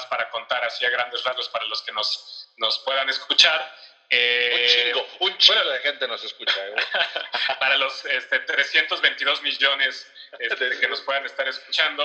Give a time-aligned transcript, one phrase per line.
[0.00, 3.76] más para contar así a grandes rasgos para los que nos, nos puedan escuchar.
[4.08, 6.66] Eh, un chingo, un chingo de gente nos escucha.
[6.66, 6.74] ¿eh?
[7.60, 12.04] para los este, 322 millones este, que nos puedan estar escuchando.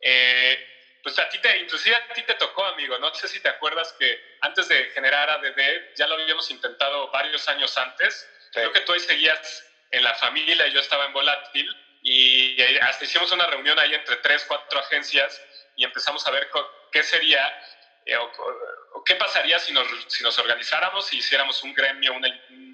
[0.00, 3.48] Eh, pues a ti te, inclusive a ti te tocó, amigo, no sé si te
[3.48, 8.80] acuerdas que antes de generar ADD, ya lo habíamos intentado varios años antes, creo que
[8.80, 11.72] tú ahí seguías en la familia, yo estaba en Volátil,
[12.02, 15.40] y hasta hicimos una reunión ahí entre tres, cuatro agencias,
[15.76, 16.48] y empezamos a ver
[16.96, 17.62] qué sería,
[18.06, 22.28] eh, o, qué pasaría si nos, si nos organizáramos y hiciéramos un gremio, una,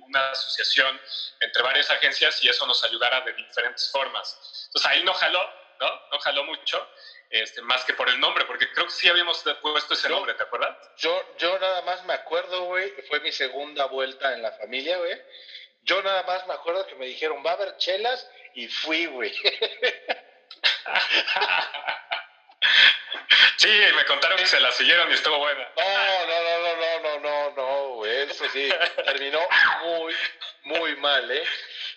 [0.06, 1.00] una asociación
[1.40, 4.64] entre varias agencias, y eso nos ayudara de diferentes formas.
[4.66, 5.42] Entonces ahí no jaló,
[5.80, 6.02] ¿no?
[6.12, 6.88] No jaló mucho.
[7.30, 10.44] Este, más que por el nombre, porque creo que sí habíamos puesto ese nombre, ¿te
[10.44, 10.76] acuerdas?
[10.98, 15.20] Yo, yo nada más me acuerdo, güey, fue mi segunda vuelta en la familia, güey.
[15.82, 19.34] Yo nada más me acuerdo que me dijeron, va a haber chelas, y fui, güey.
[23.56, 25.66] sí, me contaron que se la siguieron y estuvo buena.
[25.76, 28.72] No, no, no, no, no, no, no, no, eso sí,
[29.04, 29.40] terminó
[29.82, 30.14] muy,
[30.64, 31.44] muy mal, ¿eh?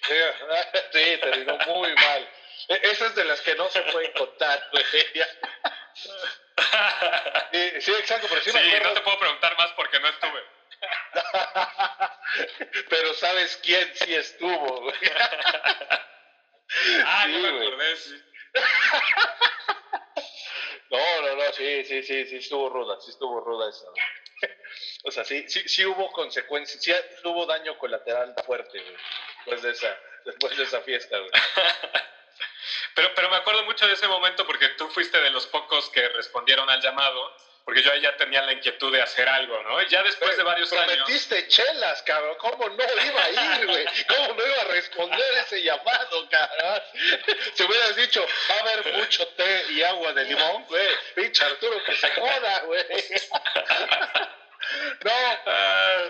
[0.92, 2.30] Sí, terminó muy mal.
[2.70, 4.86] E, esas de las que no se pueden contar, güey.
[7.80, 10.44] Sí, exacto, pero sí, sí no te puedo preguntar más porque no estuve.
[12.90, 14.96] pero sabes quién sí estuvo, güey.
[17.06, 18.22] Ah, no me acordé, sí.
[21.66, 23.88] Sí, sí, sí, sí estuvo ruda, sí estuvo ruda esa.
[25.04, 26.92] O sea, sí, sí, sí hubo consecuencias, sí
[27.24, 28.80] hubo daño colateral fuerte,
[29.38, 31.18] después de esa, después de esa fiesta.
[32.96, 36.08] Pero, pero me acuerdo mucho de ese momento porque tú fuiste de los pocos que
[36.10, 37.36] respondieron al llamado,
[37.66, 39.82] porque yo ahí ya tenía la inquietud de hacer algo, ¿no?
[39.82, 41.00] Y ya después de varios años...
[41.00, 43.86] Metiste chelas, cabrón, ¿cómo no iba a ir, güey?
[44.08, 46.84] ¿Cómo no iba a responder ese llamado, cabrón?
[47.56, 51.84] Si hubieras dicho, va a haber mucho té y agua de limón, güey, pinche Arturo,
[51.84, 52.86] que se joda, güey.
[55.04, 56.10] No, ah,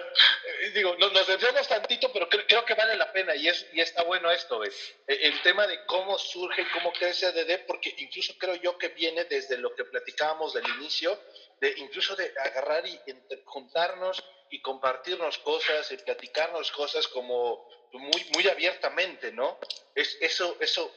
[0.73, 4.31] digo, nos, nos tantito, pero creo, que vale la pena y, es, y está bueno
[4.31, 4.71] esto, e,
[5.07, 9.25] El tema de cómo surge y cómo crece ADD, porque incluso creo yo que viene
[9.25, 11.19] desde lo que platicábamos del inicio,
[11.59, 12.99] de incluso de agarrar y
[13.45, 19.59] juntarnos y compartirnos cosas y platicarnos cosas como muy, muy abiertamente, ¿no?
[19.93, 20.91] Es, eso, eso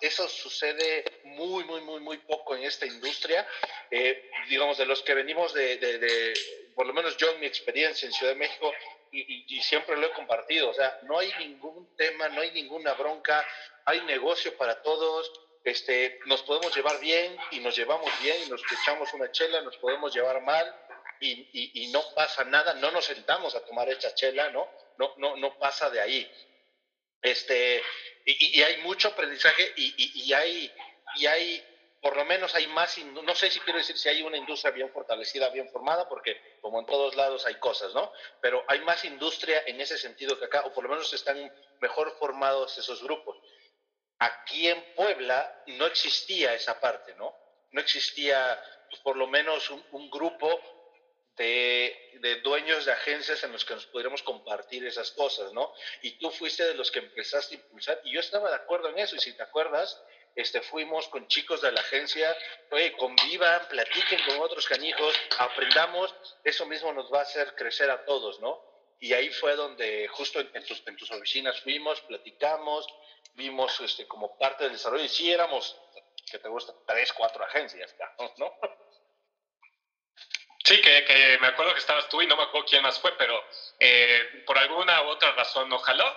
[0.00, 3.46] eso sucede muy, muy, muy, muy poco en esta industria.
[3.90, 6.34] Eh, digamos, de los que venimos de,
[6.74, 8.72] por lo menos yo en mi experiencia en Ciudad de México,
[9.10, 13.46] y, siempre lo he compartido, o sea, no hay ningún tema, no hay ninguna bronca,
[13.84, 15.30] hay negocio para todos,
[15.64, 19.76] este, nos podemos llevar bien y nos llevamos bien y nos echamos una chela, nos
[19.78, 20.74] podemos llevar mal
[21.20, 24.68] y, no pasa nada, no nos sentamos a tomar esa chela, ¿no?
[24.98, 26.30] No, no, no pasa de ahí.
[27.22, 27.82] Este,
[28.26, 30.70] y, hay mucho aprendizaje y, hay,
[31.16, 31.64] y hay
[32.02, 34.90] por lo menos hay más, no sé si quiero decir si hay una industria bien
[34.90, 38.12] fortalecida, bien formada, porque como en todos lados hay cosas, ¿no?
[38.42, 42.14] Pero hay más industria en ese sentido que acá, o por lo menos están mejor
[42.18, 43.38] formados esos grupos.
[44.18, 47.36] Aquí en Puebla no existía esa parte, ¿no?
[47.72, 50.60] No existía, pues, por lo menos, un, grupo
[51.36, 55.72] de, dueños de agencias en los que nos pudiéramos compartir esas cosas, ¿no?
[56.02, 58.98] Y tú fuiste de los que empezaste a impulsar, y yo estaba de acuerdo en
[58.98, 60.00] eso, y si te acuerdas,
[60.36, 62.36] este, fuimos con chicos de la agencia,
[62.70, 68.04] oye, convivan, platiquen con otros canijos, aprendamos, eso mismo nos va a hacer crecer a
[68.04, 68.73] todos, ¿no?
[69.00, 72.86] Y ahí fue donde justo en, tus, en tus, oficinas fuimos, platicamos,
[73.34, 75.76] vimos este, como parte del desarrollo, y sí éramos,
[76.30, 77.94] que te gusta, tres, cuatro agencias,
[78.38, 78.52] ¿no?
[80.64, 83.14] Sí, que, que, me acuerdo que estabas tú y no me acuerdo quién más fue,
[83.18, 83.38] pero
[83.78, 86.10] eh, por alguna u otra razón no jaló.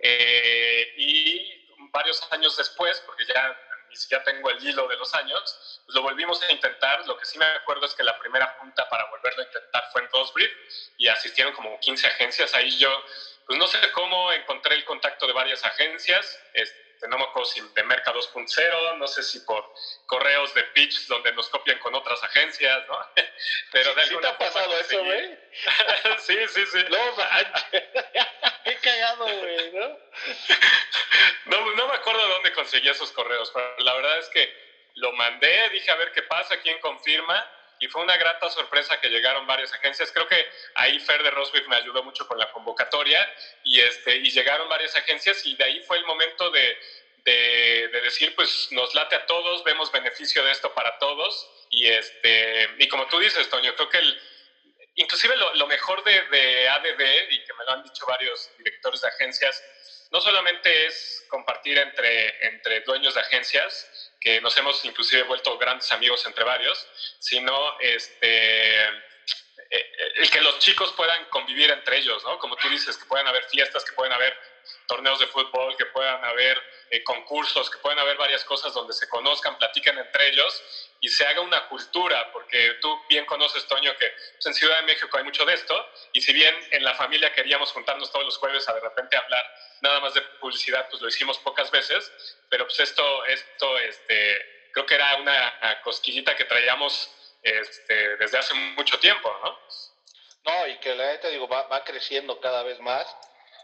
[0.00, 3.56] Eh, y varios años después, porque ya
[3.92, 7.06] ni siquiera tengo el hilo de los años, pues lo volvimos a intentar.
[7.06, 10.00] Lo que sí me acuerdo es que la primera junta para volverlo a intentar fue
[10.00, 10.50] en Rosebreed
[10.96, 12.54] y asistieron como 15 agencias.
[12.54, 12.90] Ahí yo,
[13.46, 16.40] pues no sé cómo encontré el contacto de varias agencias.
[16.54, 19.74] Este, no me acuerdo si de Merca 2.0, no sé si por
[20.06, 22.98] correos de pitch donde nos copian con otras agencias, ¿no?
[23.72, 25.38] Pero de ¿Sí te ha pasado eso, güey?
[26.20, 26.84] sí, sí, sí.
[26.88, 26.98] No,
[28.64, 29.98] Qué cagado, güey, ¿no?
[31.46, 31.74] ¿no?
[31.74, 34.52] No me acuerdo de dónde conseguí esos correos, pero la verdad es que
[34.94, 37.46] lo mandé, dije a ver qué pasa, quién confirma,
[37.80, 40.12] y fue una grata sorpresa que llegaron varias agencias.
[40.12, 43.28] Creo que ahí Fer de Roswith me ayudó mucho con la convocatoria
[43.64, 46.78] y, este, y llegaron varias agencias y de ahí fue el momento de,
[47.24, 52.68] de, decir, pues nos late a todos, vemos beneficio de esto para todos y, este,
[52.78, 54.20] y como tú dices, Toño, creo que el,
[54.94, 59.08] inclusive lo, mejor de, de, ADD, y que me lo han dicho varios directores de
[59.08, 59.62] agencias,
[60.10, 65.90] no solamente es compartir entre, entre dueños de agencias, que nos hemos inclusive vuelto grandes
[65.92, 66.86] amigos entre varios,
[67.18, 68.84] sino este,
[70.16, 72.38] el que los chicos puedan convivir entre ellos, ¿no?
[72.38, 74.36] Como tú dices, que puedan haber fiestas, que puedan haber
[74.86, 76.60] torneos de fútbol, que puedan haber
[76.90, 80.62] eh, concursos, que puedan haber varias cosas donde se conozcan, platiquen entre ellos
[81.00, 84.86] y se haga una cultura, porque tú bien conoces, Toño, que pues, en Ciudad de
[84.86, 85.74] México hay mucho de esto,
[86.12, 89.44] y si bien en la familia queríamos juntarnos todos los jueves a de repente hablar
[89.80, 92.12] nada más de publicidad, pues lo hicimos pocas veces,
[92.48, 97.10] pero pues esto, esto este, creo que era una cosquillita que traíamos
[97.42, 99.58] este, desde hace mucho tiempo, ¿no?
[100.44, 103.06] No, y que la gente, digo, va, va creciendo cada vez más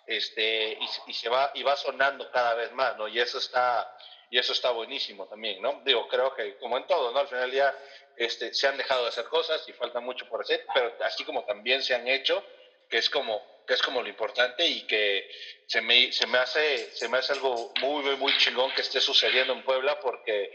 [0.09, 3.07] este, y, y, se va, y va sonando cada vez más, ¿no?
[3.07, 3.95] Y eso está,
[4.31, 5.83] y eso está buenísimo también, ¿no?
[5.85, 7.21] Digo, creo que como en todo, ¿no?
[7.21, 7.75] Al final del día
[8.17, 11.45] este, se han dejado de hacer cosas y falta mucho por hacer, pero así como
[11.45, 12.43] también se han hecho,
[12.89, 15.31] que es como, que es como lo importante y que
[15.67, 19.01] se me, se me, hace, se me hace algo muy, muy, muy chingón que esté
[19.01, 20.53] sucediendo en Puebla porque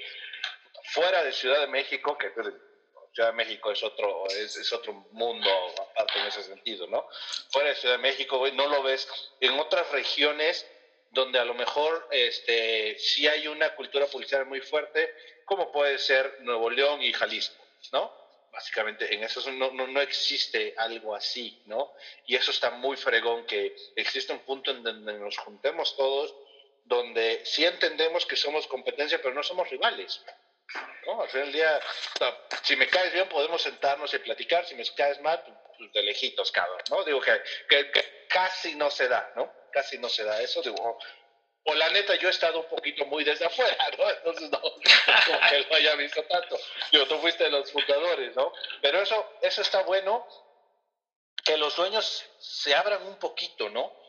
[0.93, 2.31] fuera de Ciudad de México, que
[3.13, 5.49] Ciudad de México es otro, es, es, otro mundo
[5.93, 7.07] aparte en ese sentido, ¿no?
[7.51, 9.07] Fuera de Ciudad de México, no lo ves
[9.39, 10.65] en otras regiones
[11.11, 15.13] donde a lo mejor este, sí hay una cultura publicitaria muy fuerte,
[15.45, 18.11] como puede ser Nuevo León y Jalisco, ¿no?
[18.51, 21.93] Básicamente en eso no, no, no existe algo así, ¿no?
[22.25, 26.33] Y eso está muy fregón, que existe un punto en donde nos juntemos todos,
[26.85, 30.21] donde sí entendemos que somos competencia, pero no somos rivales.
[31.05, 31.21] ¿No?
[31.21, 31.79] Al final del día,
[32.61, 34.65] si me caes bien, podemos sentarnos y platicar.
[34.65, 35.43] Si me caes mal,
[35.77, 37.03] pues de lejitos, cabrón, ¿no?
[37.03, 39.51] Digo que, que, casi no se da, ¿no?
[39.71, 40.61] Casi no se da eso.
[40.61, 40.99] Digo,
[41.65, 44.09] o la neta, yo he estado un poquito muy desde afuera, ¿no?
[44.09, 46.59] Entonces, no, como que lo haya visto tanto.
[46.91, 48.51] Digo, tú fuiste de los fundadores, ¿no?
[48.81, 50.27] Pero eso, eso está bueno,
[51.43, 54.02] que los dueños se abran un poquito, ¿no?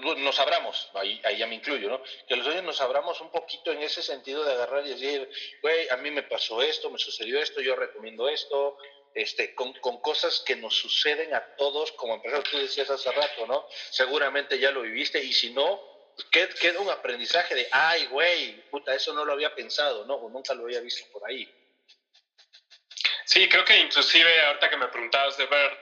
[0.00, 2.02] Nos abramos, ahí, ahí ya me incluyo, ¿no?
[2.28, 5.28] Que los dueños nos abramos un poquito en ese sentido de agarrar y decir,
[5.62, 8.76] güey, a mí me pasó esto, me sucedió esto, yo recomiendo esto,
[9.14, 13.46] este, con, con, cosas que nos suceden a todos como empresarios, tú decías hace rato,
[13.46, 13.66] ¿no?
[13.90, 15.80] Seguramente ya lo viviste y si no,
[16.30, 20.14] queda un aprendizaje de, ay, güey, puta, eso no lo había pensado, ¿no?
[20.14, 21.48] O nunca lo había visto por ahí.
[23.24, 25.78] Sí, creo que inclusive ahorita que me preguntabas de ver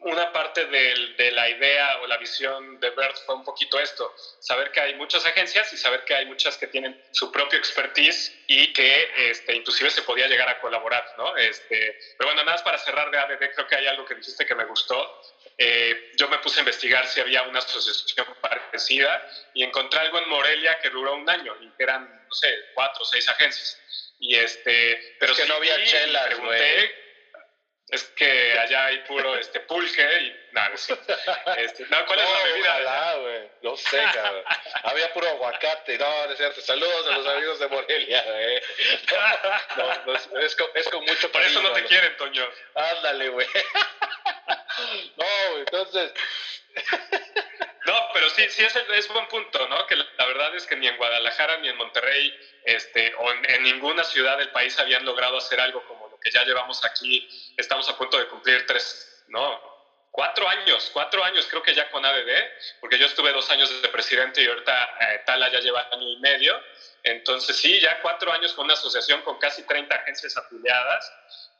[0.00, 4.72] una parte de, la idea o la visión de Bert fue un poquito esto, saber
[4.72, 8.72] que hay muchas agencias y saber que hay muchas que tienen su propio expertise y
[8.72, 11.36] que este, inclusive se podía llegar a colaborar, ¿no?
[11.36, 14.44] Este, pero bueno, nada más para cerrar de ADD, creo que hay algo que dijiste
[14.44, 15.22] que me gustó.
[15.56, 19.22] Eh, yo me puse a investigar si había una asociación parecida
[19.54, 23.02] y encontré algo en Morelia que duró un año y que eran, no sé, cuatro
[23.02, 23.78] o seis agencias.
[24.18, 26.99] Y este, pero es que no había chelas, pregunté,
[27.90, 30.94] es que allá hay puro este, pulque y nada, sí.
[31.56, 32.70] este, no, ¿cuál es la bebida?
[32.70, 33.50] Ojalá, güey.
[33.62, 34.44] No sé, cabrón.
[34.84, 35.98] Había puro aguacate.
[35.98, 36.60] No, no es cierto.
[36.60, 38.62] Saludos a los amigos de Morelia, güey.
[39.76, 42.48] No, no, es, con, es, con, mucho Por eso no te quieren, Toño.
[42.74, 43.46] Ándale, güey.
[45.16, 46.12] No, güey, entonces...
[47.84, 49.86] No, pero sí, sí es, es buen punto, ¿no?
[49.86, 52.32] Que la, la, verdad es que ni en Guadalajara ni en Monterrey
[52.64, 56.44] este, o en, en ninguna ciudad del país habían logrado hacer algo como que ya
[56.44, 59.70] llevamos aquí, estamos a punto de cumplir tres, no,
[60.10, 62.30] cuatro años, cuatro años creo que ya con ADD,
[62.80, 66.18] porque yo estuve dos años de presidente y ahorita eh, Tala ya lleva año y
[66.18, 66.60] medio.
[67.02, 71.12] Entonces sí, ya cuatro años con una asociación con casi 30 agencias afiliadas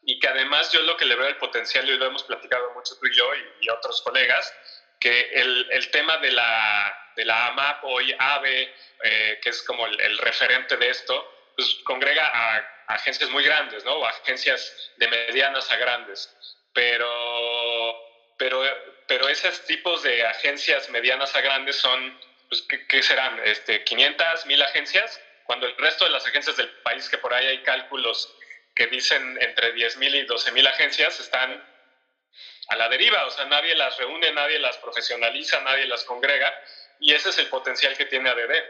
[0.03, 2.99] y que además yo lo que le veo el potencial, y lo hemos platicado mucho
[2.99, 4.53] tú y yo y, otros colegas,
[4.99, 8.75] que el, el, tema de la, de la AMAP, hoy AVE,
[9.05, 13.85] eh, que es como el, el referente de esto, pues congrega a agencias muy grandes,
[13.85, 13.95] ¿no?
[13.95, 16.35] O agencias de medianas a grandes.
[16.73, 17.95] Pero,
[18.37, 18.63] pero,
[19.07, 23.41] pero esos tipos de agencias medianas a grandes son, pues, ¿qué, serán?
[23.45, 25.21] Este, ¿500, 1000 agencias?
[25.45, 28.33] Cuando el resto de las agencias del país, que por ahí hay cálculos
[28.75, 31.63] que dicen entre 10.000 y 12.000 agencias, están
[32.69, 36.55] a la deriva, o sea, nadie las reúne, nadie las profesionaliza, nadie las congrega,
[37.01, 38.63] y ese es el potencial que tiene ADD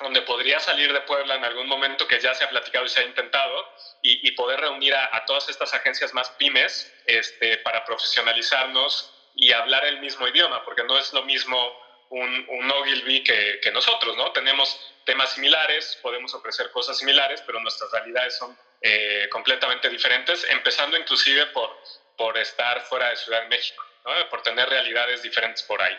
[0.00, 3.00] donde podría salir de Puebla en algún momento que ya se ha platicado y se
[3.00, 3.68] ha intentado
[4.02, 10.00] y, poder reunir a, todas estas agencias más pymes este, para profesionalizarnos y hablar el
[10.00, 11.72] mismo idioma, porque no es lo mismo
[12.10, 14.30] un, un Ogilvy que, que, nosotros, ¿no?
[14.32, 20.98] Tenemos temas similares, podemos ofrecer cosas similares, pero nuestras realidades son eh, completamente diferentes, empezando
[20.98, 21.70] inclusive por,
[22.18, 24.28] por estar fuera de Ciudad de México, ¿no?
[24.28, 25.98] por tener realidades diferentes por ahí.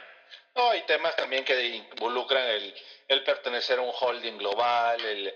[0.55, 2.75] No, hay temas también que involucran el,
[3.07, 5.33] el pertenecer a un holding global, el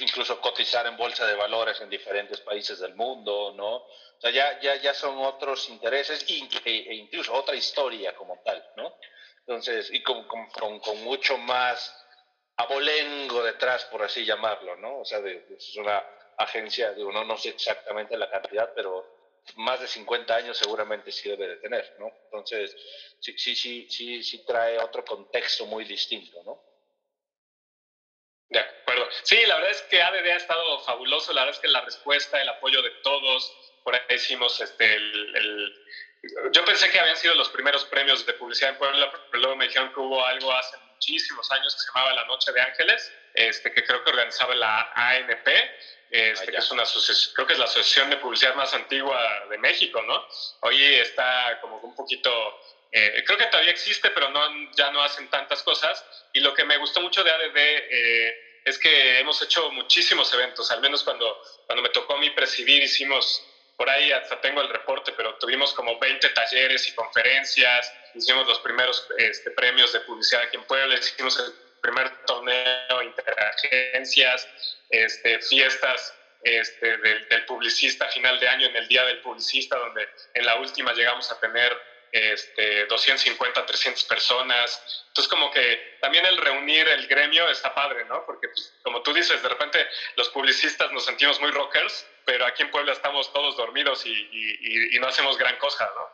[0.00, 3.76] incluso cotizar en bolsa de valores en diferentes países del mundo, ¿no?
[3.76, 8.64] O sea, ya, ya, ya son otros intereses e, e incluso otra historia como tal,
[8.76, 8.96] ¿no?
[9.40, 11.96] Entonces, y con, con, con mucho más
[12.56, 15.00] abolengo detrás, por así llamarlo, ¿no?
[15.00, 16.04] O sea, de, es una
[16.38, 19.22] agencia, digo, no, no sé exactamente la cantidad, pero
[19.56, 22.12] más de 50 años seguramente sí debe de tener, ¿no?
[22.24, 22.76] Entonces,
[23.20, 26.71] sí, sí, sí, sí, sí trae otro contexto muy distinto, ¿no?
[28.52, 29.08] De acuerdo.
[29.22, 32.40] Sí, la verdad es que ADD ha estado fabuloso, la verdad es que la respuesta,
[32.40, 33.50] el apoyo de todos,
[33.82, 35.72] por ahí hicimos este, el,
[36.52, 39.66] yo pensé que habían sido los primeros premios de publicidad en Puebla, pero luego me
[39.66, 43.72] dijeron que hubo algo hace muchísimos años que se llamaba La Noche de Ángeles, este,
[43.72, 45.48] que creo que organizaba la ANP,
[46.10, 46.84] este, que es una
[47.34, 50.24] creo que es la asociación de publicidad más antigua de México, ¿no?
[50.60, 52.30] Hoy está como un poquito,
[52.92, 56.04] eh, creo que todavía existe, pero no, ya no hacen tantas cosas.
[56.34, 60.70] Y lo que me gustó mucho de ADD eh, es que hemos hecho muchísimos eventos,
[60.70, 63.44] al menos cuando, cuando me tocó a mí presidir, hicimos
[63.76, 68.60] por ahí hasta tengo el reporte, pero tuvimos como 20 talleres y conferencias, hicimos los
[68.60, 74.46] primeros este, premios de publicidad aquí en Puebla, hicimos el primer torneo interagencias,
[74.88, 80.46] este, fiestas este, del, publicista final de año en el Día del Publicista, donde en
[80.46, 81.76] la última llegamos a tener
[82.12, 85.04] este, 250, 300 personas.
[85.08, 88.24] Entonces, como que también el reunir el gremio está padre, ¿no?
[88.26, 89.84] Porque, pues, como tú dices, de repente
[90.16, 94.12] los publicistas nos sentimos muy rockers, pero aquí en Puebla estamos todos dormidos y,
[94.94, 96.08] y, no hacemos gran cosa, ¿no?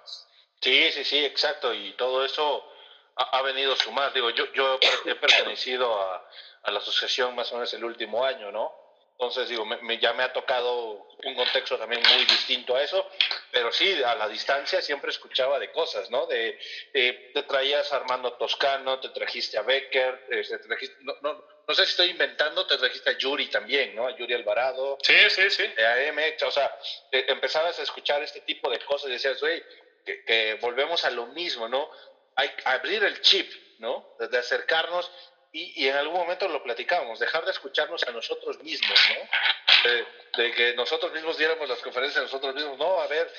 [0.61, 1.75] Sí, sí, sí, exacto.
[1.75, 2.73] Y todo eso
[3.17, 4.13] ha, venido a sumar.
[4.13, 6.29] Digo, yo, yo he pertenecido a,
[6.63, 8.88] a, la asociación más o menos el último año, ¿no?
[9.21, 13.05] Entonces, digo, me, ya me ha tocado un contexto también muy distinto a eso,
[13.51, 16.27] pero sí, a la distancia siempre escuchaba de cosas, ¿no?
[16.27, 16.57] De,
[16.93, 21.75] te traías a Armando Toscano, te trajiste a Becker, eh, te trajiste, no, no, no,
[21.75, 24.07] sé si estoy inventando, te trajiste a Yuri también, ¿no?
[24.07, 24.99] A Yuri Alvarado.
[25.03, 25.67] Sí, sí, sí.
[25.67, 26.79] De AM, o sea,
[27.11, 29.61] empezabas a escuchar este tipo de cosas y decías, güey,
[30.07, 31.91] que, que volvemos a lo mismo, ¿no?
[32.39, 34.15] hay que abrir el chip, ¿no?
[34.21, 35.11] De acercarnos
[35.53, 39.91] y, y, en algún momento lo platicábamos, dejar de escucharnos a nosotros mismos, ¿no?
[39.91, 43.33] De, que nosotros mismos diéramos las conferencias a nosotros mismos, no, a ver,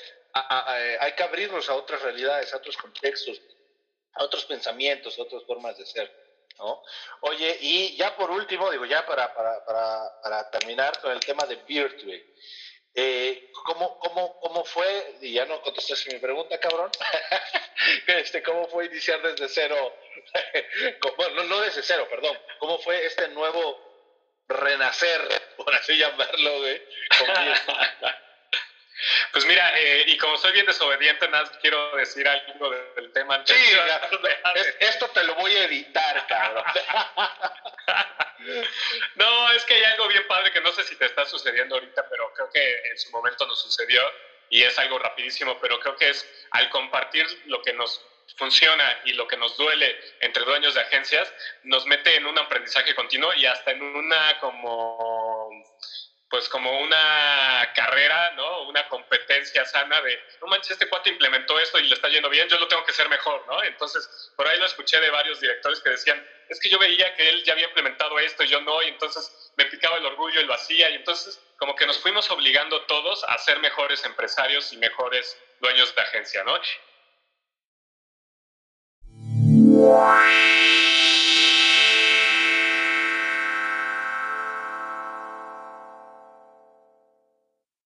[0.99, 3.41] hay que abrirnos a otras realidades, a otros contextos,
[4.13, 6.11] a otros pensamientos, a otras formas de ser,
[6.57, 6.83] ¿no?
[7.21, 11.45] Oye, y ya por último, digo, ya para, para, para, para terminar con el tema
[11.45, 12.33] de Virtue,
[12.96, 15.17] eh, ¿cómo, cómo, ¿Cómo fue?
[15.22, 16.91] Y ya no contestaste mi pregunta, cabrón.
[18.08, 19.96] este, ¿Cómo fue iniciar desde cero?
[21.17, 22.38] bueno, no, desde cero, perdón.
[22.60, 23.89] ¿Cómo fue este nuevo
[24.48, 25.22] renacer,
[25.58, 26.81] por así llamarlo, güey?
[29.31, 33.41] Pues mira, eh, y como soy bien desobediente, nada quiero decir algo del tema.
[33.46, 33.55] Sí,
[34.79, 36.63] esto te lo voy a editar, cabrón.
[39.15, 42.10] no, es que hay algo bien padre que no sé si te está sucediendo ahorita,
[42.10, 42.18] pero
[42.99, 44.01] en su momento nos sucedió
[44.49, 48.01] y es algo rapidísimo, pero creo que es al compartir lo que nos
[48.35, 51.31] funciona y lo que nos duele entre dueños de agencias,
[51.63, 55.49] nos mete en un aprendizaje continuo y hasta en una como
[56.29, 58.58] pues como una carrera, ¿no?
[58.69, 62.47] Una competencia sana de, no manches, este cuate implementó esto y le está yendo bien,
[62.47, 63.63] yo lo tengo que hacer mejor, ¿no?
[63.63, 67.29] Entonces, por ahí lo escuché de varios directores que decían, es que yo veía que
[67.29, 70.45] él ya había implementado esto y yo no, y entonces me picaba el orgullo y
[70.45, 74.77] lo hacía, y entonces como que nos fuimos obligando todos a ser mejores empresarios y
[74.77, 76.59] mejores dueños de agencia, ¿no?